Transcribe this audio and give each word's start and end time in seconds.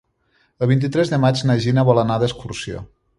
El 0.65 0.69
vint-i-tres 0.71 1.11
de 1.13 1.19
maig 1.27 1.43
na 1.49 1.59
Gina 1.67 1.87
vol 1.91 2.01
anar 2.05 2.17
d'excursió. 2.25 2.83